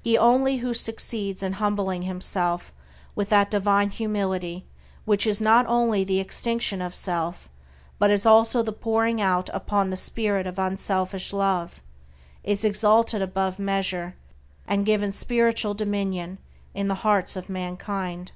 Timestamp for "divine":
3.50-3.90